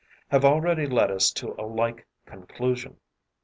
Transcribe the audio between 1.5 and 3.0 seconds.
a like conclusion.